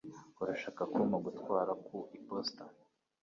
Urashaka 0.41 0.81
kumpa 0.91 1.17
gutwara 1.25 1.71
ku 1.85 1.97
iposita? 2.17 2.63